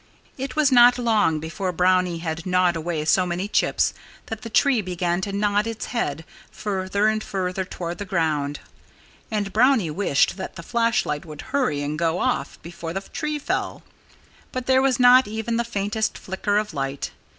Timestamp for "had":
2.17-2.47